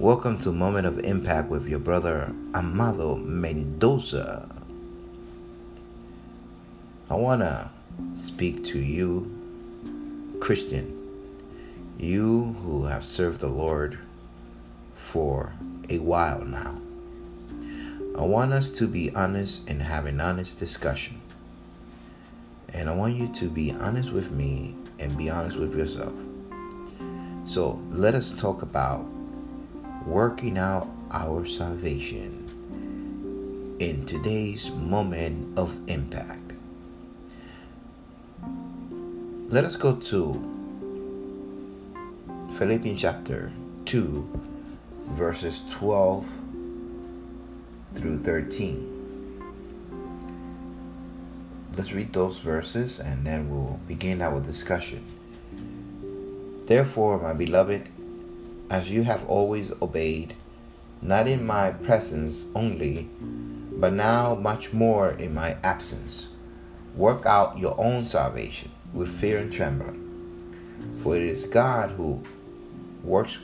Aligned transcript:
Welcome 0.00 0.38
to 0.44 0.50
Moment 0.50 0.86
of 0.86 0.98
Impact 1.00 1.50
with 1.50 1.68
your 1.68 1.78
brother 1.78 2.34
Amado 2.54 3.16
Mendoza. 3.16 4.48
I 7.10 7.14
want 7.16 7.42
to 7.42 7.68
speak 8.16 8.64
to 8.64 8.78
you, 8.78 10.38
Christian, 10.40 10.96
you 11.98 12.56
who 12.62 12.86
have 12.86 13.04
served 13.04 13.40
the 13.40 13.48
Lord 13.48 13.98
for 14.94 15.52
a 15.90 15.98
while 15.98 16.46
now. 16.46 16.80
I 18.16 18.22
want 18.22 18.54
us 18.54 18.70
to 18.70 18.88
be 18.88 19.14
honest 19.14 19.68
and 19.68 19.82
have 19.82 20.06
an 20.06 20.18
honest 20.18 20.58
discussion. 20.58 21.20
And 22.70 22.88
I 22.88 22.94
want 22.94 23.16
you 23.16 23.30
to 23.34 23.50
be 23.50 23.70
honest 23.72 24.12
with 24.12 24.30
me 24.30 24.76
and 24.98 25.14
be 25.18 25.28
honest 25.28 25.58
with 25.58 25.76
yourself. 25.76 26.14
So 27.44 27.82
let 27.90 28.14
us 28.14 28.30
talk 28.30 28.62
about 28.62 29.04
working 30.06 30.56
out 30.58 30.88
our 31.10 31.44
salvation 31.44 32.46
in 33.78 34.04
today's 34.06 34.70
moment 34.70 35.58
of 35.58 35.76
impact. 35.88 36.52
Let 39.48 39.64
us 39.64 39.76
go 39.76 39.96
to 39.96 40.32
Philippians 42.56 43.00
chapter 43.00 43.52
2, 43.86 44.40
verses 45.08 45.64
12 45.70 46.26
through 47.94 48.22
13. 48.22 48.86
Let's 51.76 51.92
read 51.92 52.12
those 52.12 52.38
verses 52.38 53.00
and 53.00 53.26
then 53.26 53.50
we'll 53.50 53.80
begin 53.88 54.22
our 54.22 54.40
discussion. 54.40 55.04
Therefore, 56.66 57.18
my 57.18 57.32
beloved, 57.32 57.88
as 58.70 58.90
you 58.90 59.02
have 59.02 59.28
always 59.28 59.72
obeyed, 59.82 60.34
not 61.02 61.26
in 61.26 61.44
my 61.44 61.72
presence 61.72 62.44
only, 62.54 63.08
but 63.20 63.92
now 63.92 64.36
much 64.36 64.72
more 64.72 65.10
in 65.10 65.34
my 65.34 65.56
absence. 65.64 66.28
Work 66.94 67.26
out 67.26 67.58
your 67.58 67.74
own 67.78 68.04
salvation 68.04 68.70
with 68.94 69.08
fear 69.08 69.38
and 69.38 69.52
trembling. 69.52 70.06
For 71.02 71.16
it 71.16 71.22
is 71.22 71.44
God 71.44 71.90
who 71.90 72.22
works 73.02 73.38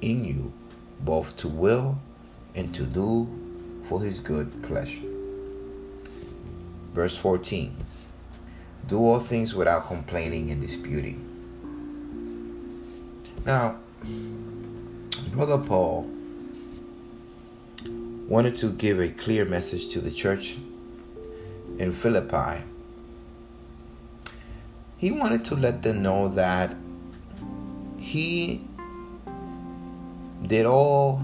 in 0.00 0.24
you 0.24 0.52
both 1.00 1.36
to 1.38 1.48
will 1.48 1.98
and 2.54 2.74
to 2.74 2.84
do 2.84 3.28
for 3.84 4.00
his 4.00 4.18
good 4.18 4.62
pleasure. 4.62 5.00
Verse 6.94 7.16
14 7.16 7.74
Do 8.86 8.98
all 8.98 9.18
things 9.18 9.54
without 9.54 9.86
complaining 9.86 10.50
and 10.50 10.60
disputing. 10.60 11.24
Now, 13.46 13.76
Brother 15.32 15.58
Paul 15.58 16.08
wanted 18.28 18.56
to 18.56 18.72
give 18.72 18.98
a 18.98 19.08
clear 19.08 19.44
message 19.44 19.88
to 19.88 20.00
the 20.00 20.10
church 20.10 20.56
in 21.78 21.92
Philippi. 21.92 22.62
He 24.96 25.10
wanted 25.10 25.44
to 25.46 25.54
let 25.54 25.82
them 25.82 26.02
know 26.02 26.28
that 26.28 26.74
he 27.98 28.64
did 30.46 30.66
all 30.66 31.22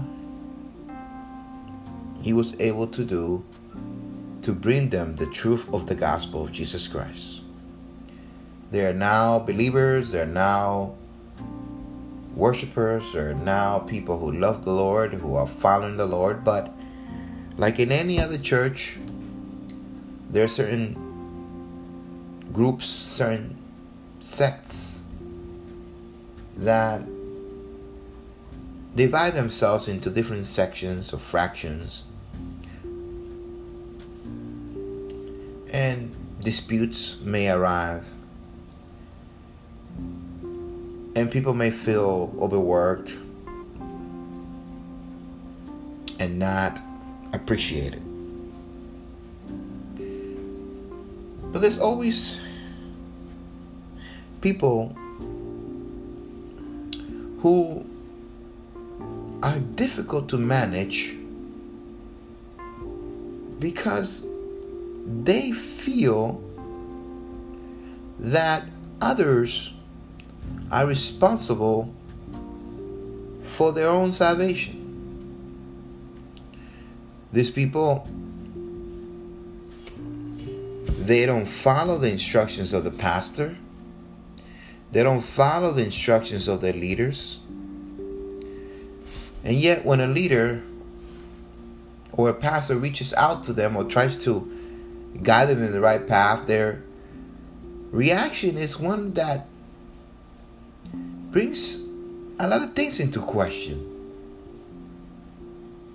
he 2.21 2.33
was 2.33 2.55
able 2.59 2.87
to 2.87 3.03
do 3.03 3.43
to 4.41 4.51
bring 4.53 4.89
them 4.89 5.15
the 5.15 5.27
truth 5.27 5.71
of 5.73 5.87
the 5.87 5.95
gospel 5.95 6.43
of 6.43 6.51
Jesus 6.51 6.87
Christ. 6.87 7.41
They 8.71 8.85
are 8.85 8.93
now 8.93 9.39
believers, 9.39 10.11
they're 10.11 10.25
now 10.25 10.95
worshipers 12.35 13.15
are 13.15 13.33
now 13.33 13.79
people 13.79 14.19
who 14.19 14.31
love 14.33 14.65
the 14.65 14.73
Lord, 14.73 15.13
who 15.13 15.35
are 15.35 15.47
following 15.47 15.97
the 15.97 16.05
Lord, 16.05 16.43
but 16.43 16.73
like 17.57 17.79
in 17.79 17.91
any 17.91 18.19
other 18.19 18.37
church, 18.37 18.97
there 20.29 20.43
are 20.43 20.49
certain 20.49 20.93
groups, 22.51 22.85
certain 22.85 23.57
sects 24.19 25.01
that 26.57 27.01
divide 28.95 29.33
themselves 29.33 29.87
into 29.87 30.09
different 30.09 30.47
sections 30.47 31.13
or 31.13 31.19
fractions. 31.19 32.03
And 35.69 36.15
disputes 36.41 37.19
may 37.21 37.49
arrive 37.49 38.05
and 41.15 41.31
people 41.31 41.53
may 41.53 41.71
feel 41.71 42.35
overworked 42.39 43.13
and 46.19 46.37
not 46.37 46.79
appreciated. 47.31 48.01
But 51.51 51.61
there's 51.61 51.79
always 51.79 52.41
people 54.41 54.89
who 57.39 57.85
are 59.41 59.59
difficult 59.75 60.27
to 60.29 60.37
manage 60.37 61.15
because 63.59 64.25
they 65.23 65.51
feel 65.51 66.41
that 68.19 68.65
others 69.01 69.74
are 70.71 70.85
responsible 70.85 71.93
for 73.41 73.71
their 73.71 73.87
own 73.87 74.11
salvation. 74.11 74.81
These 77.31 77.51
people, 77.51 78.07
they 80.99 81.25
don't 81.25 81.45
follow 81.45 81.97
the 81.97 82.09
instructions 82.09 82.73
of 82.73 82.83
the 82.83 82.91
pastor, 82.91 83.57
they 84.91 85.03
don't 85.03 85.21
follow 85.21 85.71
the 85.71 85.83
instructions 85.83 86.47
of 86.47 86.61
their 86.61 86.73
leaders. 86.73 87.39
And 89.43 89.59
yet, 89.59 89.85
when 89.85 89.99
a 89.99 90.07
leader 90.07 90.63
or 92.13 92.29
a 92.29 92.33
pastor 92.33 92.77
reaches 92.77 93.13
out 93.13 93.43
to 93.43 93.53
them 93.53 93.75
or 93.75 93.83
tries 93.83 94.23
to 94.23 94.51
guide 95.21 95.49
them 95.49 95.61
in 95.61 95.71
the 95.71 95.81
right 95.81 96.05
path, 96.07 96.47
their 96.47 96.81
reaction 97.91 98.57
is 98.57 98.79
one 98.79 99.13
that 99.13 99.47
brings 101.35 101.81
a 102.39 102.47
lot 102.47 102.61
of 102.61 102.73
things 102.73 103.01
into 103.01 103.19
question. 103.19 103.75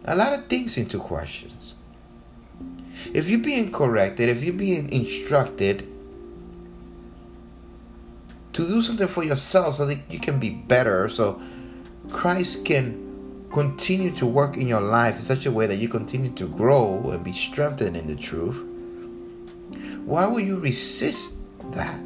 A 0.04 0.14
lot 0.14 0.34
of 0.34 0.48
things 0.48 0.76
into 0.76 0.98
questions. 0.98 1.76
If 3.14 3.30
you're 3.30 3.40
being 3.40 3.72
corrected, 3.72 4.28
if 4.28 4.44
you're 4.44 4.52
being 4.52 4.92
instructed 4.92 5.88
to 8.52 8.68
do 8.68 8.82
something 8.82 9.06
for 9.06 9.24
yourself 9.24 9.76
so 9.76 9.86
that 9.86 9.98
you 10.10 10.20
can 10.20 10.38
be 10.38 10.50
better, 10.50 11.08
so 11.08 11.40
Christ 12.10 12.66
can 12.66 13.48
continue 13.50 14.10
to 14.16 14.26
work 14.26 14.58
in 14.58 14.68
your 14.68 14.82
life 14.82 15.16
in 15.16 15.22
such 15.22 15.46
a 15.46 15.50
way 15.50 15.66
that 15.66 15.76
you 15.76 15.88
continue 15.88 16.32
to 16.32 16.48
grow 16.48 17.12
and 17.12 17.24
be 17.24 17.32
strengthened 17.32 17.96
in 17.96 18.08
the 18.08 18.16
truth, 18.16 18.62
why 20.04 20.26
would 20.26 20.44
you 20.44 20.58
resist 20.58 21.38
that? 21.70 21.98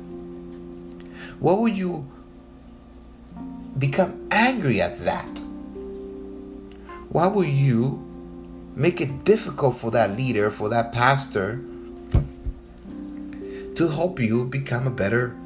What 1.40 1.58
would 1.58 1.76
you 1.76 2.08
become 3.86 4.26
angry 4.30 4.80
at 4.80 5.04
that? 5.04 5.38
Why 7.10 7.26
will 7.26 7.44
you 7.44 8.00
make 8.74 9.02
it 9.02 9.24
difficult 9.26 9.76
for 9.76 9.90
that 9.90 10.16
leader, 10.16 10.50
for 10.50 10.70
that 10.70 10.90
pastor, 10.90 11.60
to 13.74 13.88
help 13.88 14.18
you 14.18 14.46
become 14.46 14.86
a 14.86 14.90
better 14.90 15.36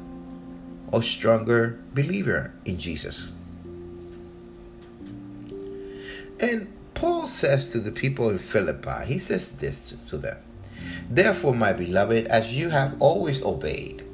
or 0.93 1.03
stronger 1.03 1.79
believer 1.93 2.53
in 2.63 2.79
Jesus? 2.79 3.33
And 6.39 6.71
Paul 6.93 7.27
says 7.27 7.73
to 7.73 7.79
the 7.81 7.91
people 7.91 8.29
in 8.29 8.39
Philippi, 8.39 9.05
he 9.05 9.19
says 9.19 9.57
this 9.57 9.93
to 10.07 10.17
them 10.17 10.37
Therefore, 11.09 11.53
my 11.53 11.73
beloved, 11.73 12.27
as 12.27 12.55
you 12.55 12.69
have 12.69 12.95
always 13.01 13.43
obeyed, 13.43 14.05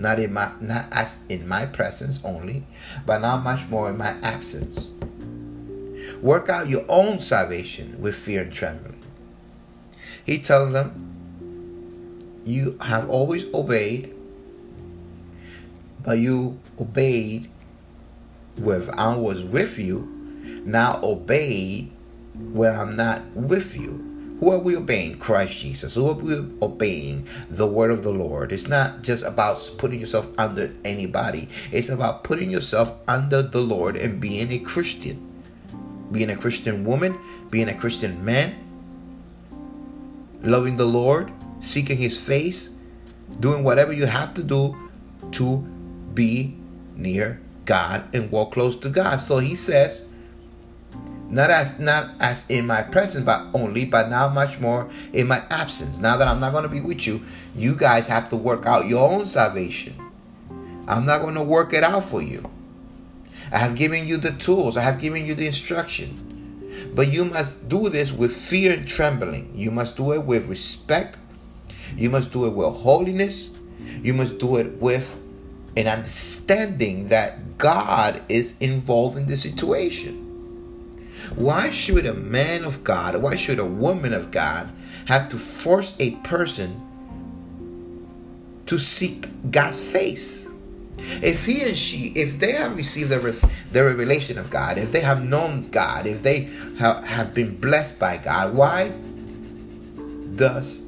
not 0.00 0.18
in 0.18 0.32
my 0.32 0.50
not 0.60 0.88
as 0.90 1.20
in 1.28 1.46
my 1.46 1.66
presence 1.66 2.18
only, 2.24 2.64
but 3.06 3.20
now 3.20 3.36
much 3.36 3.68
more 3.68 3.90
in 3.90 3.98
my 3.98 4.16
absence. 4.22 4.90
Work 6.22 6.48
out 6.48 6.68
your 6.68 6.84
own 6.88 7.20
salvation 7.20 8.00
with 8.00 8.14
fear 8.14 8.42
and 8.42 8.52
trembling. 8.52 8.98
He 10.24 10.38
tells 10.38 10.72
them, 10.72 12.40
You 12.44 12.78
have 12.80 13.08
always 13.08 13.44
obeyed, 13.54 14.14
but 16.02 16.18
you 16.18 16.58
obeyed 16.78 17.50
when 18.56 18.90
I 18.98 19.16
was 19.16 19.42
with 19.42 19.78
you. 19.78 20.16
Now 20.64 21.00
obey 21.02 21.90
when 22.34 22.74
I'm 22.74 22.96
not 22.96 23.24
with 23.34 23.76
you. 23.76 24.09
Who 24.40 24.50
are 24.50 24.58
we 24.58 24.76
obeying? 24.76 25.18
Christ 25.18 25.60
Jesus. 25.60 25.94
Who 25.94 26.08
are 26.08 26.14
we 26.14 26.34
obeying? 26.62 27.26
The 27.50 27.66
word 27.66 27.90
of 27.90 28.02
the 28.02 28.12
Lord. 28.12 28.52
It's 28.52 28.66
not 28.66 29.02
just 29.02 29.24
about 29.24 29.70
putting 29.78 30.00
yourself 30.00 30.26
under 30.38 30.74
anybody, 30.84 31.48
it's 31.70 31.90
about 31.90 32.24
putting 32.24 32.50
yourself 32.50 32.92
under 33.06 33.42
the 33.42 33.60
Lord 33.60 33.96
and 33.96 34.20
being 34.20 34.50
a 34.50 34.58
Christian. 34.58 35.26
being 36.10 36.30
a 36.30 36.36
Christian 36.36 36.84
woman, 36.84 37.18
being 37.50 37.68
a 37.68 37.74
Christian 37.74 38.24
man, 38.24 38.54
loving 40.42 40.76
the 40.76 40.86
Lord, 40.86 41.32
seeking 41.60 41.96
His 41.96 42.18
face, 42.18 42.74
doing 43.38 43.62
whatever 43.62 43.92
you 43.92 44.06
have 44.06 44.34
to 44.34 44.42
do 44.42 44.76
to 45.32 45.58
be 46.14 46.56
near 46.96 47.40
God 47.64 48.12
and 48.14 48.30
walk 48.30 48.52
close 48.52 48.76
to 48.78 48.88
God. 48.88 49.18
So 49.18 49.38
He 49.38 49.54
says, 49.54 50.08
not 51.30 51.48
as 51.48 51.78
not 51.78 52.10
as 52.18 52.44
in 52.50 52.66
my 52.66 52.82
presence, 52.82 53.24
but 53.24 53.46
only, 53.54 53.84
but 53.84 54.10
now 54.10 54.28
much 54.28 54.60
more 54.60 54.90
in 55.12 55.28
my 55.28 55.42
absence. 55.50 55.98
Now 55.98 56.16
that 56.16 56.26
I'm 56.26 56.40
not 56.40 56.50
going 56.52 56.64
to 56.64 56.68
be 56.68 56.80
with 56.80 57.06
you, 57.06 57.22
you 57.54 57.76
guys 57.76 58.08
have 58.08 58.28
to 58.30 58.36
work 58.36 58.66
out 58.66 58.86
your 58.86 59.08
own 59.08 59.26
salvation. 59.26 59.94
I'm 60.88 61.06
not 61.06 61.22
going 61.22 61.36
to 61.36 61.42
work 61.42 61.72
it 61.72 61.84
out 61.84 62.04
for 62.04 62.20
you. 62.20 62.50
I 63.52 63.58
have 63.58 63.76
given 63.76 64.06
you 64.06 64.16
the 64.16 64.32
tools, 64.32 64.76
I 64.76 64.82
have 64.82 65.00
given 65.00 65.24
you 65.24 65.34
the 65.34 65.46
instruction. 65.46 66.26
But 66.94 67.12
you 67.12 67.24
must 67.24 67.68
do 67.68 67.88
this 67.88 68.10
with 68.12 68.32
fear 68.32 68.72
and 68.72 68.86
trembling. 68.86 69.52
You 69.54 69.70
must 69.70 69.96
do 69.96 70.12
it 70.12 70.24
with 70.24 70.48
respect. 70.48 71.16
You 71.96 72.10
must 72.10 72.32
do 72.32 72.46
it 72.46 72.50
with 72.50 72.74
holiness. 72.74 73.50
You 74.02 74.14
must 74.14 74.38
do 74.38 74.56
it 74.56 74.80
with 74.80 75.16
an 75.76 75.86
understanding 75.86 77.08
that 77.08 77.58
God 77.58 78.22
is 78.28 78.56
involved 78.58 79.18
in 79.18 79.26
the 79.26 79.36
situation. 79.36 80.29
Why 81.36 81.70
should 81.70 82.06
a 82.06 82.14
man 82.14 82.64
of 82.64 82.82
God, 82.82 83.16
why 83.16 83.36
should 83.36 83.58
a 83.58 83.64
woman 83.64 84.12
of 84.12 84.30
God 84.30 84.70
have 85.06 85.28
to 85.30 85.36
force 85.36 85.94
a 85.98 86.12
person 86.16 86.80
to 88.66 88.78
seek 88.78 89.28
God's 89.50 89.84
face? 89.84 90.48
If 91.22 91.44
he 91.44 91.62
and 91.62 91.76
she, 91.76 92.08
if 92.14 92.38
they 92.38 92.52
have 92.52 92.76
received 92.76 93.10
the, 93.10 93.50
the 93.72 93.84
revelation 93.84 94.38
of 94.38 94.50
God, 94.50 94.78
if 94.78 94.92
they 94.92 95.00
have 95.00 95.24
known 95.24 95.70
God, 95.70 96.06
if 96.06 96.22
they 96.22 96.50
have, 96.78 97.34
been 97.34 97.56
blessed 97.56 97.98
by 97.98 98.16
God, 98.18 98.54
why 98.54 98.92
does 100.36 100.82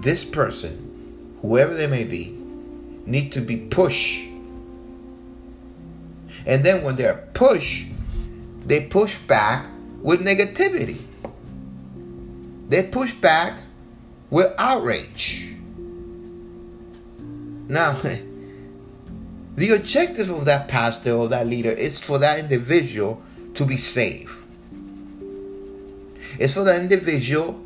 this 0.00 0.24
person, 0.24 1.36
whoever 1.40 1.74
they 1.74 1.86
may 1.86 2.04
be, 2.04 2.36
need 3.06 3.32
to 3.32 3.40
be 3.40 3.56
pushed? 3.56 4.24
And 6.46 6.64
then 6.64 6.82
when 6.82 6.96
they're 6.96 7.28
pushed, 7.34 7.87
they 8.68 8.82
push 8.82 9.16
back 9.16 9.66
with 10.02 10.20
negativity. 10.20 11.00
They 12.68 12.82
push 12.82 13.14
back 13.14 13.62
with 14.28 14.52
outrage. 14.58 15.54
Now, 17.66 17.92
the 19.54 19.74
objective 19.74 20.28
of 20.28 20.44
that 20.44 20.68
pastor 20.68 21.12
or 21.12 21.28
that 21.28 21.46
leader 21.46 21.70
is 21.70 21.98
for 21.98 22.18
that 22.18 22.38
individual 22.38 23.22
to 23.54 23.64
be 23.64 23.78
saved. 23.78 24.38
It's 26.38 26.52
for 26.52 26.64
that 26.64 26.78
individual 26.78 27.58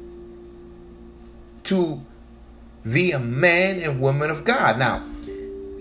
to 1.64 2.00
be 2.88 3.10
a 3.10 3.18
man 3.18 3.80
and 3.80 4.00
woman 4.00 4.30
of 4.30 4.44
God. 4.44 4.78
Now, 4.78 5.02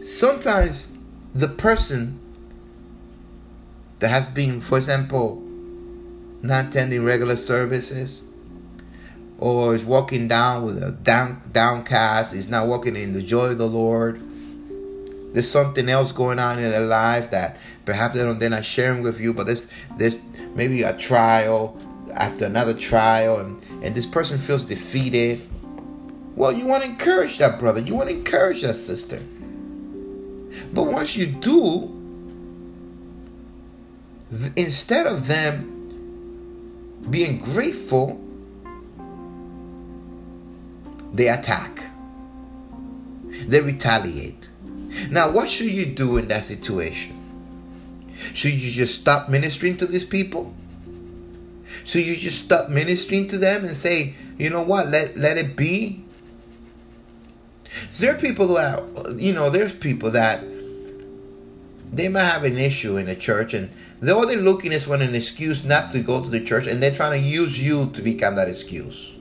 sometimes 0.03 0.91
the 1.35 1.47
person 1.47 2.19
that 4.01 4.09
has 4.09 4.27
been, 4.29 4.59
for 4.59 4.79
example, 4.79 5.41
not 6.41 6.65
attending 6.65 7.05
regular 7.05 7.35
services 7.37 8.23
or 9.37 9.75
is 9.75 9.85
walking 9.85 10.27
down 10.27 10.63
with 10.63 10.81
a 10.81 10.91
down 10.91 11.41
downcast, 11.51 12.33
is 12.33 12.49
not 12.49 12.67
walking 12.67 12.95
in 12.95 13.13
the 13.13 13.21
joy 13.21 13.51
of 13.51 13.59
the 13.59 13.67
Lord. 13.67 14.21
There's 15.33 15.49
something 15.49 15.87
else 15.87 16.11
going 16.11 16.39
on 16.39 16.57
in 16.57 16.69
their 16.71 16.85
life 16.85 17.29
that 17.31 17.57
perhaps 17.85 18.15
they 18.15 18.23
don't, 18.23 18.39
they're 18.39 18.49
not 18.49 18.65
sharing 18.65 19.03
with 19.03 19.21
you, 19.21 19.33
but 19.33 19.45
there's 19.45 19.67
there's 19.97 20.19
maybe 20.55 20.81
a 20.81 20.97
trial 20.97 21.77
after 22.13 22.45
another 22.45 22.73
trial 22.73 23.37
and, 23.37 23.63
and 23.83 23.93
this 23.93 24.07
person 24.07 24.39
feels 24.39 24.65
defeated. 24.65 25.39
Well, 26.35 26.51
you 26.51 26.65
want 26.65 26.83
to 26.83 26.89
encourage 26.89 27.37
that 27.37 27.59
brother, 27.59 27.81
you 27.81 27.93
want 27.93 28.09
to 28.09 28.15
encourage 28.15 28.63
that 28.63 28.75
sister. 28.75 29.19
But 30.73 30.83
once 30.83 31.15
you 31.15 31.27
do, 31.27 32.00
instead 34.55 35.07
of 35.07 35.27
them 35.27 35.77
being 37.09 37.39
grateful, 37.39 38.19
they 41.13 41.27
attack, 41.27 41.83
they 43.47 43.59
retaliate. 43.61 44.49
Now, 45.09 45.31
what 45.31 45.49
should 45.49 45.71
you 45.71 45.85
do 45.85 46.17
in 46.17 46.27
that 46.29 46.45
situation? 46.45 47.17
Should 48.33 48.53
you 48.53 48.71
just 48.71 49.01
stop 49.01 49.29
ministering 49.29 49.77
to 49.77 49.85
these 49.85 50.05
people? 50.05 50.53
Should 51.83 52.05
you 52.05 52.15
just 52.15 52.45
stop 52.45 52.69
ministering 52.69 53.27
to 53.29 53.37
them 53.37 53.65
and 53.65 53.75
say, 53.75 54.13
you 54.37 54.49
know 54.49 54.61
what, 54.61 54.89
let, 54.89 55.17
let 55.17 55.37
it 55.37 55.55
be? 55.55 56.03
There 57.99 58.13
are 58.13 58.17
people 58.17 58.47
that, 58.49 58.83
you 59.19 59.33
know, 59.33 59.49
there's 59.49 59.73
people 59.73 60.11
that 60.11 60.43
they 61.91 62.07
might 62.07 62.25
have 62.25 62.43
an 62.43 62.57
issue 62.57 62.97
in 62.97 63.07
the 63.07 63.15
church 63.15 63.53
and 63.53 63.69
they're 64.01 64.37
looking 64.37 64.71
is 64.71 64.85
for 64.85 64.95
an 64.95 65.15
excuse 65.15 65.63
not 65.63 65.91
to 65.91 65.99
go 65.99 66.23
to 66.23 66.29
the 66.29 66.41
church, 66.43 66.67
and 66.67 66.81
they're 66.81 66.93
trying 66.93 67.21
to 67.21 67.27
use 67.27 67.59
you 67.59 67.91
to 67.91 68.01
become 68.01 68.35
that 68.35 68.49
excuse. 68.49 69.13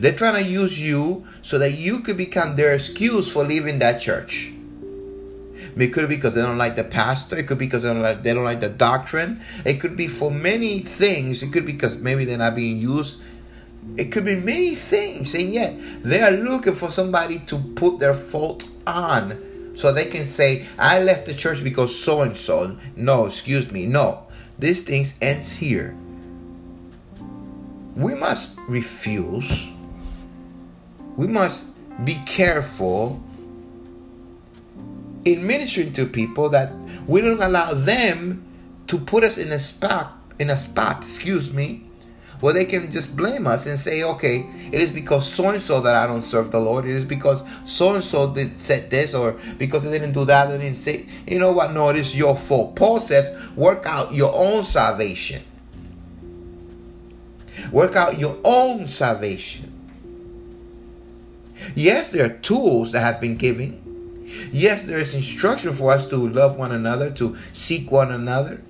They're 0.00 0.14
trying 0.14 0.44
to 0.44 0.50
use 0.50 0.80
you 0.80 1.26
so 1.42 1.58
that 1.58 1.72
you 1.72 2.00
could 2.00 2.16
become 2.16 2.56
their 2.56 2.72
excuse 2.72 3.30
for 3.30 3.44
leaving 3.44 3.80
that 3.80 4.00
church. 4.00 4.52
It 5.76 5.88
could 5.88 6.08
be 6.08 6.16
because 6.16 6.34
they 6.34 6.42
don't 6.42 6.58
like 6.58 6.76
the 6.76 6.84
pastor. 6.84 7.36
It 7.36 7.46
could 7.46 7.58
be 7.58 7.66
because 7.66 7.82
they 7.82 7.92
don't 7.92 8.02
like, 8.02 8.22
they 8.22 8.34
don't 8.34 8.44
like 8.44 8.60
the 8.60 8.68
doctrine. 8.68 9.40
It 9.64 9.74
could 9.74 9.96
be 9.96 10.08
for 10.08 10.30
many 10.30 10.80
things. 10.80 11.42
It 11.42 11.52
could 11.52 11.66
be 11.66 11.72
because 11.72 11.98
maybe 11.98 12.24
they're 12.24 12.38
not 12.38 12.56
being 12.56 12.78
used. 12.78 13.20
It 13.96 14.06
could 14.06 14.24
be 14.24 14.36
many 14.36 14.74
things. 14.74 15.34
And 15.34 15.52
yet 15.52 15.76
they 16.02 16.20
are 16.20 16.32
looking 16.32 16.74
for 16.74 16.90
somebody 16.90 17.40
to 17.40 17.58
put 17.58 18.00
their 18.00 18.14
fault 18.14 18.68
on 18.86 19.40
so 19.78 19.92
they 19.92 20.06
can 20.06 20.26
say, 20.26 20.66
I 20.76 20.98
left 20.98 21.26
the 21.26 21.34
church 21.34 21.62
because 21.62 21.96
so 21.96 22.22
and 22.22 22.36
so. 22.36 22.76
No, 22.96 23.26
excuse 23.26 23.70
me. 23.70 23.86
No. 23.86 24.26
This 24.58 24.82
thing 24.82 25.06
ends 25.22 25.54
here. 25.54 25.94
We 27.94 28.16
must 28.16 28.58
refuse. 28.66 29.68
We 31.16 31.28
must 31.28 31.68
be 32.04 32.16
careful 32.26 33.22
in 35.24 35.46
ministering 35.46 35.92
to 35.92 36.06
people 36.06 36.48
that 36.48 36.72
we 37.06 37.20
don't 37.20 37.40
allow 37.40 37.72
them 37.72 38.44
to 38.88 38.98
put 38.98 39.22
us 39.22 39.38
in 39.38 39.52
a 39.52 39.60
spot 39.60 40.12
in 40.40 40.50
a 40.50 40.56
spot, 40.56 41.04
excuse 41.04 41.52
me, 41.52 41.87
well, 42.40 42.54
they 42.54 42.64
can 42.64 42.90
just 42.90 43.16
blame 43.16 43.46
us 43.46 43.66
and 43.66 43.78
say, 43.78 44.04
okay, 44.04 44.46
it 44.70 44.80
is 44.80 44.92
because 44.92 45.30
so 45.30 45.48
and 45.48 45.60
so 45.60 45.80
that 45.80 45.94
I 45.94 46.06
don't 46.06 46.22
serve 46.22 46.50
the 46.52 46.60
Lord. 46.60 46.84
It 46.84 46.92
is 46.92 47.04
because 47.04 47.42
so 47.64 47.94
and 47.94 48.04
so 48.04 48.32
did 48.32 48.60
said 48.60 48.90
this, 48.90 49.12
or 49.14 49.32
because 49.58 49.82
they 49.82 49.90
didn't 49.90 50.12
do 50.12 50.24
that, 50.26 50.48
they 50.48 50.58
didn't 50.58 50.76
say. 50.76 51.06
You 51.26 51.40
know 51.40 51.52
what? 51.52 51.72
No, 51.72 51.88
it 51.88 51.96
is 51.96 52.16
your 52.16 52.36
fault. 52.36 52.76
Paul 52.76 53.00
says, 53.00 53.36
work 53.56 53.86
out 53.86 54.14
your 54.14 54.32
own 54.34 54.62
salvation. 54.64 55.42
Work 57.72 57.96
out 57.96 58.18
your 58.18 58.38
own 58.44 58.86
salvation. 58.86 59.72
Yes, 61.74 62.10
there 62.10 62.24
are 62.26 62.38
tools 62.38 62.92
that 62.92 63.00
have 63.00 63.20
been 63.20 63.34
given. 63.34 63.84
Yes, 64.52 64.84
there 64.84 64.98
is 64.98 65.14
instruction 65.14 65.72
for 65.72 65.90
us 65.92 66.06
to 66.06 66.16
love 66.16 66.56
one 66.56 66.70
another, 66.70 67.10
to 67.12 67.36
seek 67.52 67.90
one 67.90 68.12
another. 68.12 68.62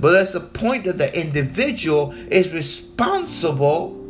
But 0.00 0.12
there's 0.12 0.34
a 0.34 0.40
point 0.40 0.84
that 0.84 0.98
the 0.98 1.18
individual 1.18 2.12
is 2.30 2.52
responsible 2.52 4.02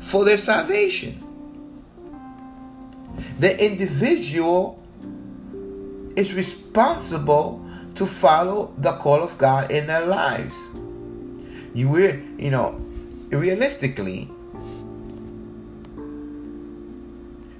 for 0.00 0.24
their 0.24 0.38
salvation. 0.38 1.26
The 3.38 3.64
individual 3.64 4.82
is 6.16 6.34
responsible 6.34 7.64
to 7.94 8.06
follow 8.06 8.74
the 8.78 8.92
call 8.92 9.22
of 9.22 9.36
God 9.38 9.70
in 9.70 9.86
their 9.86 10.06
lives. 10.06 10.70
You 11.74 11.88
will, 11.88 12.16
you 12.38 12.50
know, 12.50 12.80
realistically, 13.30 14.30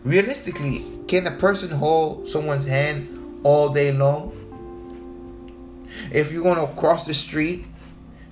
realistically, 0.05 0.85
can 1.07 1.27
a 1.27 1.33
person 1.33 1.71
hold 1.71 2.29
someone's 2.29 2.67
hand 2.67 3.41
all 3.45 3.73
day 3.73 3.93
long? 3.93 4.40
If 6.13 6.33
you're 6.33 6.43
going 6.43 6.67
to 6.67 6.73
cross 6.75 7.07
the 7.07 7.15
street, 7.15 7.67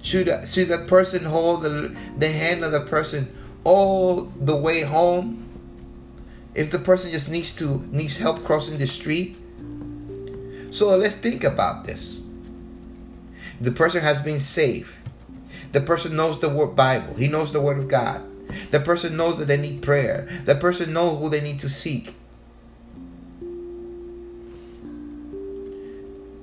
should 0.02 0.28
should 0.48 0.68
the 0.68 0.78
person 0.78 1.24
hold 1.24 1.62
the, 1.62 1.96
the 2.16 2.30
hand 2.30 2.64
of 2.64 2.72
the 2.72 2.80
person 2.80 3.34
all 3.64 4.24
the 4.40 4.56
way 4.56 4.82
home? 4.82 5.44
If 6.54 6.70
the 6.70 6.78
person 6.78 7.10
just 7.10 7.28
needs 7.28 7.54
to 7.56 7.86
needs 7.90 8.18
help 8.18 8.44
crossing 8.44 8.78
the 8.78 8.86
street. 8.86 9.36
So 10.70 10.96
let's 10.96 11.14
think 11.14 11.44
about 11.44 11.84
this. 11.84 12.20
The 13.60 13.72
person 13.72 14.02
has 14.02 14.20
been 14.20 14.38
saved. 14.38 14.90
The 15.72 15.80
person 15.80 16.16
knows 16.16 16.40
the 16.40 16.48
word 16.48 16.76
Bible. 16.76 17.14
He 17.14 17.28
knows 17.28 17.52
the 17.52 17.60
word 17.60 17.78
of 17.78 17.88
God. 17.88 18.22
The 18.70 18.80
person 18.80 19.16
knows 19.16 19.38
that 19.38 19.46
they 19.46 19.56
need 19.56 19.82
prayer. 19.82 20.28
The 20.44 20.54
person 20.54 20.92
knows 20.92 21.18
who 21.20 21.28
they 21.28 21.40
need 21.40 21.60
to 21.60 21.68
seek. 21.68 22.14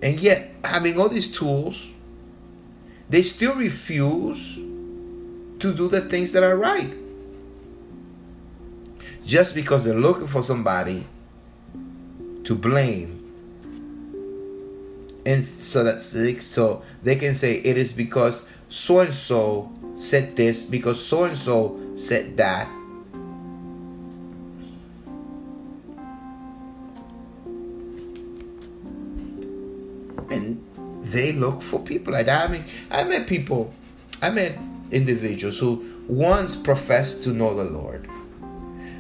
And 0.01 0.19
yet, 0.19 0.54
having 0.67 1.00
all 1.00 1.10
these 1.10 1.31
tools, 1.31 1.91
they 3.10 3.24
still 3.24 3.55
refuse 3.55 4.55
to 4.55 5.74
do 5.74 5.88
the 5.88 6.01
things 6.01 6.31
that 6.31 6.43
are 6.43 6.57
right. 6.57 6.93
Just 9.25 9.55
because 9.55 9.84
they're 9.84 9.93
looking 9.93 10.27
for 10.27 10.43
somebody 10.43 11.05
to 12.43 12.55
blame. 12.55 13.22
And 15.25 15.43
so 15.43 15.84
that 15.84 16.03
so 16.03 16.84
they 17.01 17.15
can 17.15 17.34
say 17.34 17.55
it 17.55 17.77
is 17.77 17.91
because 17.91 18.45
so 18.69 19.00
and 19.00 19.13
so 19.13 19.72
said 19.95 20.36
this, 20.36 20.63
because 20.63 21.03
so 21.03 21.24
and 21.24 21.38
so 21.38 21.79
said 21.95 22.38
that. 22.38 22.69
They 31.15 31.31
look 31.31 31.62
for 31.62 31.79
people 31.79 32.13
like 32.13 32.27
that. 32.27 32.50
I 32.50 32.51
mean, 32.51 32.63
I 32.91 33.03
met 33.05 33.25
people, 33.25 33.74
I 34.22 34.29
met 34.29 34.57
individuals 34.91 35.57
who 35.57 36.03
once 36.07 36.55
professed 36.55 37.24
to 37.24 37.29
know 37.29 37.55
the 37.55 37.63
Lord. 37.63 38.07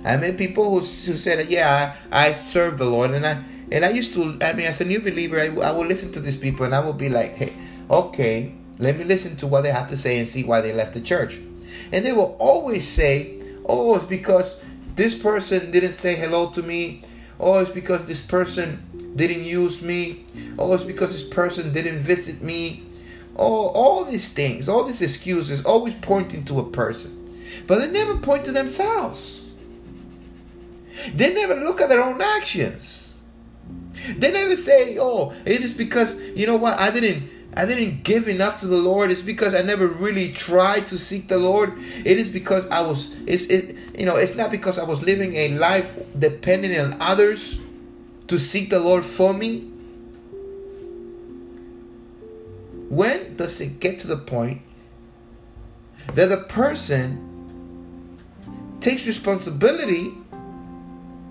I 0.03 0.17
met 0.17 0.37
people 0.37 0.65
who, 0.65 0.79
who 0.79 1.17
said, 1.17 1.47
"Yeah, 1.47 1.95
I, 2.11 2.29
I 2.29 2.31
serve 2.31 2.77
the 2.77 2.85
Lord," 2.85 3.11
and 3.11 3.25
I 3.25 3.43
and 3.71 3.83
I 3.83 3.89
used 3.89 4.13
to. 4.13 4.37
I 4.41 4.53
mean, 4.53 4.67
as 4.67 4.81
a 4.81 4.85
new 4.85 4.99
believer, 4.99 5.39
I, 5.39 5.47
I 5.47 5.71
will 5.71 5.85
listen 5.85 6.11
to 6.13 6.19
these 6.19 6.37
people, 6.37 6.65
and 6.65 6.73
I 6.73 6.79
will 6.79 6.93
be 6.93 7.09
like, 7.09 7.35
"Hey, 7.35 7.53
okay, 7.89 8.55
let 8.79 8.97
me 8.97 9.03
listen 9.03 9.35
to 9.37 9.47
what 9.47 9.61
they 9.61 9.71
have 9.71 9.89
to 9.89 9.97
say 9.97 10.19
and 10.19 10.27
see 10.27 10.43
why 10.43 10.61
they 10.61 10.73
left 10.73 10.93
the 10.93 11.01
church." 11.01 11.39
And 11.91 12.05
they 12.05 12.13
will 12.13 12.35
always 12.39 12.87
say, 12.87 13.41
"Oh, 13.65 13.95
it's 13.95 14.05
because 14.05 14.63
this 14.95 15.13
person 15.13 15.71
didn't 15.71 15.93
say 15.93 16.15
hello 16.15 16.49
to 16.51 16.63
me. 16.63 17.01
Oh, 17.39 17.59
it's 17.59 17.69
because 17.69 18.07
this 18.07 18.21
person 18.21 18.81
didn't 19.15 19.45
use 19.45 19.81
me. 19.81 20.25
Oh, 20.57 20.73
it's 20.73 20.83
because 20.83 21.13
this 21.13 21.27
person 21.27 21.71
didn't 21.73 21.99
visit 21.99 22.41
me. 22.41 22.83
Oh, 23.37 23.67
all 23.69 24.05
these 24.05 24.29
things, 24.29 24.69
all 24.69 24.83
these 24.83 25.01
excuses, 25.01 25.63
always 25.65 25.95
pointing 25.95 26.45
to 26.45 26.59
a 26.59 26.69
person. 26.69 27.21
But 27.67 27.79
they 27.79 27.91
never 27.91 28.17
point 28.17 28.45
to 28.45 28.51
themselves. 28.51 29.41
They 31.13 31.33
never 31.33 31.55
look 31.55 31.81
at 31.81 31.89
their 31.89 32.03
own 32.03 32.21
actions. 32.21 33.21
They 34.17 34.31
never 34.31 34.55
say, 34.55 34.97
"Oh, 34.99 35.33
it 35.45 35.61
is 35.61 35.73
because 35.73 36.19
you 36.35 36.45
know 36.47 36.55
what? 36.57 36.79
I 36.79 36.91
didn't 36.91 37.29
I 37.57 37.65
didn't 37.65 38.03
give 38.03 38.27
enough 38.27 38.59
to 38.59 38.67
the 38.67 38.75
Lord. 38.75 39.11
It's 39.11 39.21
because 39.21 39.55
I 39.55 39.61
never 39.61 39.87
really 39.87 40.31
tried 40.33 40.87
to 40.87 40.97
seek 40.97 41.27
the 41.27 41.37
Lord. 41.37 41.73
It 42.03 42.17
is 42.17 42.29
because 42.29 42.67
I 42.67 42.81
was 42.81 43.13
it's 43.25 43.45
it 43.45 43.75
you 43.97 44.05
know, 44.05 44.15
it's 44.15 44.35
not 44.35 44.51
because 44.51 44.77
I 44.77 44.83
was 44.83 45.01
living 45.01 45.35
a 45.35 45.49
life 45.49 45.97
dependent 46.19 46.77
on 46.79 47.01
others 47.01 47.59
to 48.27 48.39
seek 48.39 48.69
the 48.69 48.79
Lord 48.79 49.05
for 49.05 49.33
me. 49.33 49.71
When 52.89 53.35
does 53.35 53.59
it 53.61 53.79
get 53.79 53.99
to 53.99 54.07
the 54.07 54.17
point 54.17 54.61
that 56.13 56.29
the 56.29 56.37
person 56.37 58.17
takes 58.79 59.05
responsibility 59.07 60.13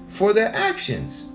for 0.08 0.32
their 0.32 0.54
actions? 0.54 1.26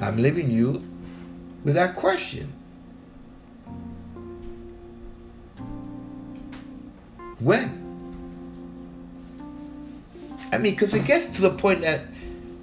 I'm 0.00 0.18
leaving 0.18 0.50
you 0.50 0.82
with 1.64 1.74
that 1.74 1.96
question. 1.96 2.52
When? 7.38 7.85
I 10.52 10.58
mean, 10.58 10.72
because 10.72 10.94
it 10.94 11.04
gets 11.06 11.26
to 11.36 11.42
the 11.42 11.50
point 11.50 11.82
that 11.82 12.02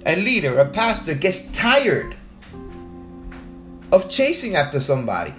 a 0.06 0.16
leader, 0.16 0.58
a 0.58 0.68
pastor 0.68 1.14
gets 1.14 1.50
tired 1.52 2.16
of 3.92 4.10
chasing 4.10 4.56
after 4.56 4.80
somebody. 4.80 5.34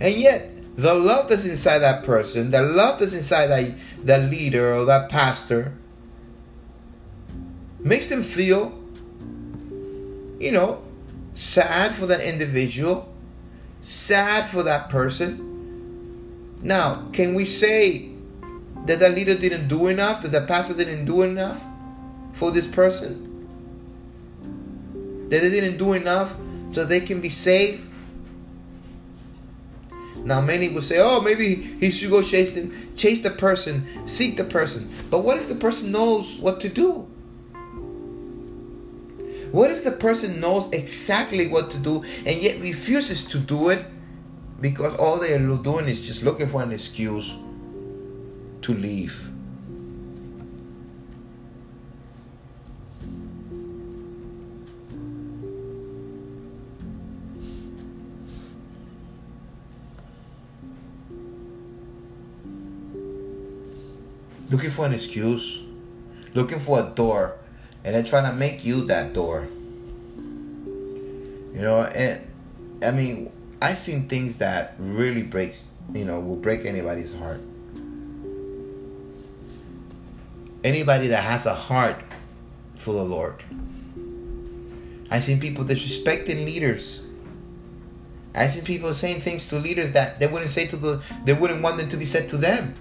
And 0.00 0.14
yet, 0.14 0.48
the 0.76 0.94
love 0.94 1.28
that's 1.28 1.44
inside 1.44 1.78
that 1.78 2.02
person, 2.02 2.50
the 2.50 2.62
love 2.62 2.98
that's 2.98 3.14
inside 3.14 3.46
that, 3.48 3.74
that 4.04 4.30
leader 4.30 4.74
or 4.74 4.84
that 4.86 5.08
pastor, 5.08 5.72
makes 7.80 8.08
them 8.08 8.22
feel, 8.22 8.78
you 10.38 10.52
know, 10.52 10.82
sad 11.34 11.92
for 11.94 12.06
that 12.06 12.20
individual, 12.20 13.12
sad 13.82 14.46
for 14.46 14.62
that 14.62 14.88
person. 14.88 15.48
Now, 16.62 17.08
can 17.12 17.34
we 17.34 17.44
say 17.44 18.11
that 18.86 18.98
that 18.98 19.14
leader 19.14 19.36
didn't 19.36 19.68
do 19.68 19.86
enough, 19.86 20.22
that 20.22 20.32
the 20.32 20.42
pastor 20.42 20.74
didn't 20.74 21.04
do 21.04 21.22
enough 21.22 21.64
for 22.32 22.50
this 22.50 22.66
person? 22.66 23.28
That 25.28 25.42
they 25.42 25.50
didn't 25.50 25.78
do 25.78 25.92
enough 25.92 26.36
so 26.72 26.84
they 26.84 27.00
can 27.00 27.20
be 27.20 27.28
saved? 27.28 27.88
Now 30.24 30.40
many 30.40 30.68
will 30.68 30.82
say, 30.82 30.98
"Oh, 31.00 31.20
maybe 31.20 31.54
he 31.80 31.90
should 31.90 32.10
go 32.10 32.22
chase 32.22 32.52
them, 32.52 32.72
chase 32.96 33.22
the 33.22 33.30
person, 33.30 33.84
seek 34.06 34.36
the 34.36 34.44
person." 34.44 34.88
But 35.10 35.24
what 35.24 35.36
if 35.36 35.48
the 35.48 35.54
person 35.56 35.90
knows 35.90 36.38
what 36.38 36.60
to 36.60 36.68
do? 36.68 37.06
What 39.50 39.70
if 39.70 39.84
the 39.84 39.90
person 39.92 40.40
knows 40.40 40.68
exactly 40.72 41.48
what 41.48 41.70
to 41.72 41.78
do 41.78 42.02
and 42.24 42.40
yet 42.40 42.60
refuses 42.60 43.24
to 43.26 43.38
do 43.38 43.68
it 43.68 43.84
because 44.60 44.94
all 44.96 45.18
they 45.18 45.34
are 45.34 45.56
doing 45.56 45.86
is 45.86 46.00
just 46.00 46.22
looking 46.22 46.48
for 46.48 46.62
an 46.62 46.72
excuse 46.72 47.36
to 48.62 48.74
leave? 48.74 49.32
looking 64.52 64.68
for 64.68 64.84
an 64.84 64.92
excuse, 64.92 65.60
looking 66.34 66.60
for 66.60 66.78
a 66.78 66.92
door, 66.94 67.36
and 67.84 67.94
then 67.94 68.04
trying 68.04 68.30
to 68.30 68.36
make 68.36 68.64
you 68.64 68.84
that 68.86 69.14
door. 69.14 69.48
You 71.54 71.60
know, 71.60 71.80
and 71.80 72.20
I 72.82 72.90
mean, 72.90 73.32
I've 73.60 73.78
seen 73.78 74.08
things 74.08 74.36
that 74.38 74.74
really 74.78 75.22
breaks, 75.22 75.62
you 75.94 76.04
know, 76.04 76.20
will 76.20 76.36
break 76.36 76.66
anybody's 76.66 77.14
heart. 77.14 77.40
Anybody 80.64 81.08
that 81.08 81.24
has 81.24 81.46
a 81.46 81.54
heart 81.54 81.96
for 82.76 82.92
the 82.92 83.02
Lord. 83.02 83.42
I've 85.10 85.24
seen 85.24 85.40
people 85.40 85.64
disrespecting 85.64 86.44
leaders. 86.44 87.02
I've 88.34 88.50
seen 88.50 88.64
people 88.64 88.94
saying 88.94 89.20
things 89.20 89.48
to 89.48 89.58
leaders 89.58 89.92
that 89.92 90.18
they 90.20 90.26
wouldn't 90.26 90.50
say 90.50 90.66
to 90.68 90.76
the 90.76 91.02
they 91.24 91.34
wouldn't 91.34 91.62
want 91.62 91.76
them 91.76 91.88
to 91.90 91.96
be 91.96 92.06
said 92.06 92.28
to 92.30 92.36
them. 92.38 92.74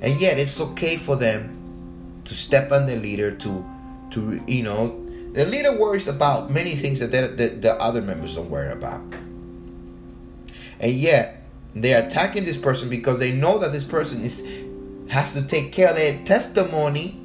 And 0.00 0.20
yet 0.20 0.38
it's 0.38 0.60
okay 0.60 0.96
for 0.96 1.16
them 1.16 2.22
to 2.24 2.34
step 2.34 2.70
on 2.70 2.86
the 2.86 2.96
leader 2.96 3.32
to 3.32 3.64
to 4.10 4.40
you 4.46 4.62
know 4.62 5.04
the 5.32 5.44
leader 5.44 5.76
worries 5.76 6.08
about 6.08 6.50
many 6.50 6.74
things 6.74 7.00
that 7.00 7.10
the, 7.10 7.48
the 7.48 7.74
other 7.80 8.00
members 8.00 8.36
don't 8.36 8.48
worry 8.48 8.72
about. 8.72 9.00
And 10.80 10.92
yet 10.92 11.42
they're 11.74 12.06
attacking 12.06 12.44
this 12.44 12.56
person 12.56 12.88
because 12.88 13.18
they 13.18 13.32
know 13.32 13.58
that 13.58 13.72
this 13.72 13.84
person 13.84 14.22
is 14.22 14.42
has 15.08 15.32
to 15.32 15.42
take 15.42 15.72
care 15.72 15.88
of 15.88 15.96
their 15.96 16.24
testimony 16.24 17.20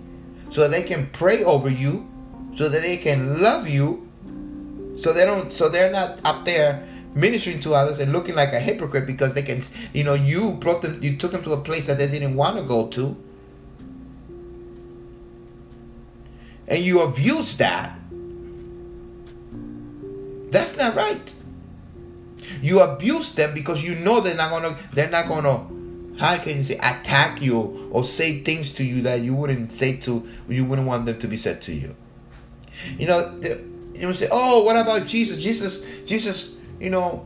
so 0.49 0.67
they 0.67 0.83
can 0.83 1.07
pray 1.07 1.43
over 1.43 1.69
you, 1.69 2.07
so 2.55 2.69
that 2.69 2.81
they 2.81 2.97
can 2.97 3.41
love 3.41 3.67
you, 3.67 4.09
so 4.95 5.11
they 5.11 5.25
don't 5.25 5.51
so 5.51 5.69
they're 5.69 5.91
not 5.91 6.19
up 6.23 6.45
there 6.45 6.87
ministering 7.15 7.59
to 7.59 7.73
others 7.73 7.99
and 7.99 8.11
looking 8.11 8.35
like 8.35 8.53
a 8.53 8.59
hypocrite 8.59 9.05
because 9.05 9.33
they 9.33 9.41
can 9.41 9.61
you 9.93 10.03
know 10.03 10.13
you 10.13 10.51
brought 10.53 10.81
them 10.81 11.01
you 11.03 11.15
took 11.15 11.31
them 11.31 11.43
to 11.43 11.53
a 11.53 11.61
place 11.61 11.87
that 11.87 11.97
they 11.97 12.07
didn't 12.07 12.35
want 12.35 12.57
to 12.57 12.63
go 12.63 12.87
to. 12.87 13.17
And 16.67 16.83
you 16.83 17.01
abuse 17.01 17.57
that. 17.57 17.99
That's 20.49 20.77
not 20.77 20.95
right. 20.95 21.33
You 22.61 22.81
abuse 22.81 23.33
them 23.33 23.53
because 23.53 23.83
you 23.83 23.95
know 23.95 24.21
they're 24.21 24.35
not 24.35 24.51
gonna 24.51 24.77
they're 24.93 25.09
not 25.09 25.27
gonna 25.27 25.67
how 26.19 26.37
can 26.37 26.57
you 26.57 26.63
say 26.63 26.75
attack 26.75 27.41
you 27.41 27.89
or 27.91 28.03
say 28.03 28.41
things 28.41 28.71
to 28.71 28.83
you 28.83 29.01
that 29.01 29.21
you 29.21 29.33
wouldn't 29.33 29.71
say 29.71 29.97
to 29.97 30.27
you 30.47 30.65
wouldn't 30.65 30.87
want 30.87 31.05
them 31.05 31.17
to 31.17 31.27
be 31.27 31.37
said 31.37 31.61
to 31.61 31.73
you 31.73 31.95
you 32.97 33.07
know 33.07 33.41
you 33.93 34.13
say 34.13 34.27
oh 34.31 34.63
what 34.63 34.75
about 34.75 35.07
jesus 35.07 35.41
jesus 35.41 35.83
jesus 36.05 36.53
you 36.83 36.89
know, 36.89 37.25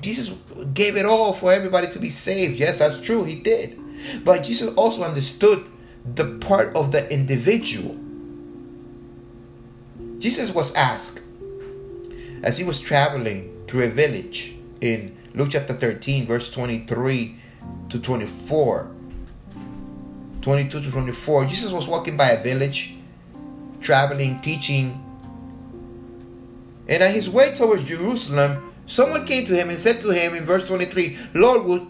Jesus 0.00 0.34
gave 0.74 0.96
it 0.96 1.06
all 1.06 1.32
for 1.32 1.52
everybody 1.52 1.88
to 1.92 2.00
be 2.00 2.10
saved. 2.10 2.58
Yes, 2.58 2.80
that's 2.80 3.00
true. 3.00 3.22
He 3.22 3.36
did. 3.36 3.78
But 4.24 4.42
Jesus 4.42 4.74
also 4.74 5.04
understood 5.04 5.64
the 6.04 6.38
part 6.38 6.76
of 6.76 6.90
the 6.90 7.10
individual. 7.12 7.96
Jesus 10.18 10.50
was 10.50 10.74
asked 10.74 11.22
as 12.42 12.58
he 12.58 12.64
was 12.64 12.80
traveling 12.80 13.64
through 13.68 13.84
a 13.84 13.88
village 13.88 14.56
in 14.80 15.16
Luke 15.34 15.50
chapter 15.52 15.72
13, 15.72 16.26
verse 16.26 16.50
23 16.50 17.40
to 17.88 17.98
24. 17.98 18.90
22 20.40 20.80
to 20.80 20.90
24. 20.90 21.46
Jesus 21.46 21.72
was 21.72 21.88
walking 21.88 22.16
by 22.16 22.30
a 22.30 22.42
village 22.42 22.96
traveling, 23.84 24.40
teaching. 24.40 25.00
And 26.88 27.02
on 27.02 27.12
his 27.12 27.30
way 27.30 27.54
towards 27.54 27.84
Jerusalem, 27.84 28.74
someone 28.86 29.26
came 29.26 29.44
to 29.44 29.54
him 29.54 29.70
and 29.70 29.78
said 29.78 30.00
to 30.00 30.10
him 30.10 30.34
in 30.34 30.44
verse 30.44 30.66
23, 30.66 31.18
Lord, 31.34 31.86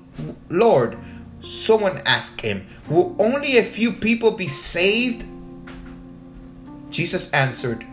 Lord, 0.50 0.99
someone 1.40 2.00
asked 2.04 2.40
him, 2.40 2.66
Will 2.88 3.16
only 3.19 3.57
a 3.57 3.64
few 3.64 3.93
people 3.93 4.33
be 4.33 4.49
saved? 4.49 5.25
Jesus 6.90 7.31
answered, 7.31 7.87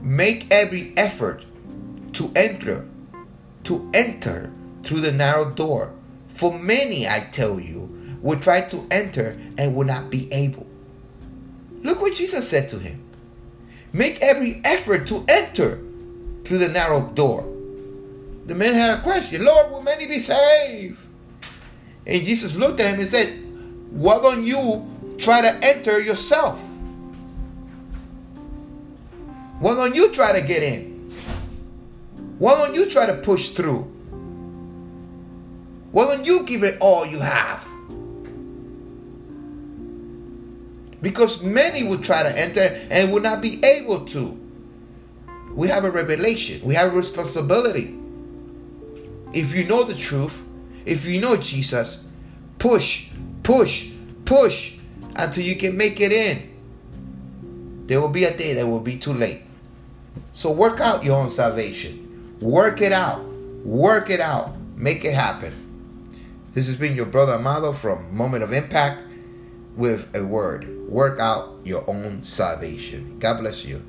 Make 0.00 0.46
every 0.50 0.92
effort 0.96 1.44
to 2.12 2.30
enter, 2.36 2.88
to 3.64 3.90
enter 3.92 4.52
through 4.84 5.00
the 5.00 5.12
narrow 5.12 5.50
door. 5.50 5.92
For 6.36 6.58
many, 6.58 7.08
I 7.08 7.20
tell 7.20 7.58
you, 7.58 8.18
will 8.20 8.38
try 8.38 8.60
to 8.60 8.86
enter 8.90 9.40
and 9.56 9.74
will 9.74 9.86
not 9.86 10.10
be 10.10 10.30
able. 10.30 10.66
Look 11.82 12.02
what 12.02 12.14
Jesus 12.14 12.46
said 12.46 12.68
to 12.68 12.78
him. 12.78 13.02
Make 13.94 14.20
every 14.20 14.60
effort 14.62 15.06
to 15.06 15.24
enter 15.28 15.80
through 16.44 16.58
the 16.58 16.68
narrow 16.68 17.08
door. 17.14 17.50
The 18.44 18.54
man 18.54 18.74
had 18.74 18.98
a 18.98 19.02
question 19.02 19.46
Lord, 19.46 19.70
will 19.70 19.82
many 19.82 20.06
be 20.06 20.18
saved? 20.18 20.98
And 22.06 22.22
Jesus 22.22 22.54
looked 22.54 22.80
at 22.80 22.92
him 22.92 23.00
and 23.00 23.08
said, 23.08 23.28
Why 23.90 24.20
don't 24.20 24.44
you 24.44 25.16
try 25.16 25.40
to 25.40 25.58
enter 25.64 26.00
yourself? 26.00 26.62
Why 29.58 29.74
don't 29.74 29.94
you 29.94 30.12
try 30.12 30.38
to 30.38 30.46
get 30.46 30.62
in? 30.62 31.14
Why 32.38 32.54
don't 32.56 32.74
you 32.74 32.90
try 32.90 33.06
to 33.06 33.14
push 33.14 33.48
through? 33.50 33.95
Why 35.96 36.04
don't 36.14 36.26
you 36.26 36.42
give 36.42 36.62
it 36.62 36.76
all 36.78 37.06
you 37.06 37.20
have? 37.20 37.66
Because 41.00 41.42
many 41.42 41.84
will 41.84 42.00
try 42.00 42.22
to 42.22 42.38
enter 42.38 42.60
and 42.90 43.10
will 43.10 43.22
not 43.22 43.40
be 43.40 43.64
able 43.64 44.04
to. 44.08 44.38
We 45.54 45.68
have 45.68 45.86
a 45.86 45.90
revelation, 45.90 46.60
we 46.62 46.74
have 46.74 46.92
a 46.92 46.94
responsibility. 46.94 47.98
If 49.32 49.54
you 49.54 49.64
know 49.64 49.84
the 49.84 49.94
truth, 49.94 50.42
if 50.84 51.06
you 51.06 51.18
know 51.18 51.38
Jesus, 51.38 52.06
push, 52.58 53.08
push, 53.42 53.88
push 54.26 54.74
until 55.14 55.44
you 55.44 55.56
can 55.56 55.78
make 55.78 55.98
it 56.02 56.12
in. 56.12 57.86
There 57.86 58.02
will 58.02 58.10
be 58.10 58.24
a 58.24 58.36
day 58.36 58.52
that 58.52 58.66
will 58.66 58.80
be 58.80 58.98
too 58.98 59.14
late. 59.14 59.44
So 60.34 60.52
work 60.52 60.78
out 60.78 61.04
your 61.04 61.16
own 61.16 61.30
salvation. 61.30 62.36
Work 62.42 62.82
it 62.82 62.92
out. 62.92 63.24
Work 63.64 64.10
it 64.10 64.20
out. 64.20 64.58
Make 64.76 65.06
it 65.06 65.14
happen. 65.14 65.65
This 66.56 66.68
has 66.68 66.76
been 66.76 66.96
your 66.96 67.04
brother 67.04 67.34
Amado 67.34 67.74
from 67.74 68.16
Moment 68.16 68.42
of 68.42 68.50
Impact 68.50 69.02
with 69.76 70.08
a 70.16 70.24
word. 70.24 70.88
Work 70.88 71.20
out 71.20 71.50
your 71.64 71.84
own 71.86 72.24
salvation. 72.24 73.18
God 73.18 73.40
bless 73.40 73.66
you. 73.66 73.84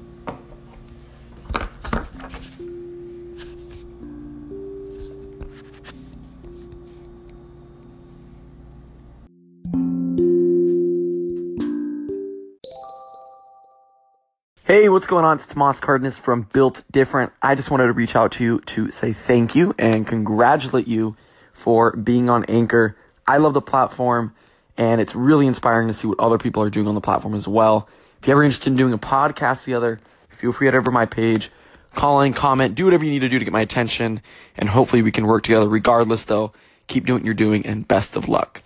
Hey, 14.65 14.89
what's 14.89 15.07
going 15.07 15.23
on? 15.23 15.35
It's 15.35 15.47
Tomas 15.47 15.79
Cardenas 15.79 16.19
from 16.19 16.49
Built 16.51 16.83
Different. 16.91 17.31
I 17.41 17.55
just 17.55 17.71
wanted 17.71 17.85
to 17.85 17.93
reach 17.93 18.17
out 18.17 18.33
to 18.33 18.43
you 18.43 18.59
to 18.59 18.91
say 18.91 19.13
thank 19.13 19.55
you 19.55 19.73
and 19.79 20.05
congratulate 20.05 20.89
you 20.89 21.15
for 21.57 21.91
being 21.91 22.29
on 22.29 22.45
Anchor. 22.45 22.95
I 23.27 23.37
love 23.37 23.53
the 23.53 23.61
platform 23.61 24.33
and 24.77 25.01
it's 25.01 25.15
really 25.15 25.47
inspiring 25.47 25.87
to 25.87 25.93
see 25.93 26.07
what 26.07 26.19
other 26.19 26.37
people 26.37 26.61
are 26.61 26.69
doing 26.69 26.87
on 26.87 26.93
the 26.95 27.01
platform 27.01 27.33
as 27.33 27.47
well. 27.47 27.89
If 28.21 28.27
you're 28.27 28.35
ever 28.35 28.43
interested 28.43 28.69
in 28.69 28.77
doing 28.77 28.93
a 28.93 28.97
podcast 28.97 29.63
together, 29.63 29.99
feel 30.29 30.53
free 30.53 30.67
to 30.67 30.71
head 30.71 30.77
over 30.77 30.91
my 30.91 31.07
page, 31.07 31.49
call 31.95 32.21
in, 32.21 32.33
comment, 32.33 32.75
do 32.75 32.85
whatever 32.85 33.03
you 33.03 33.11
need 33.11 33.19
to 33.19 33.29
do 33.29 33.39
to 33.39 33.45
get 33.45 33.51
my 33.51 33.61
attention, 33.61 34.21
and 34.55 34.69
hopefully 34.69 35.01
we 35.01 35.11
can 35.11 35.25
work 35.25 35.43
together 35.43 35.67
regardless 35.67 36.25
though. 36.25 36.53
Keep 36.85 37.05
doing 37.07 37.21
what 37.21 37.25
you're 37.25 37.33
doing 37.33 37.65
and 37.65 37.87
best 37.87 38.15
of 38.15 38.29
luck. 38.29 38.61